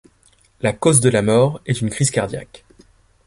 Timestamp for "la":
0.61-0.73, 1.11-1.21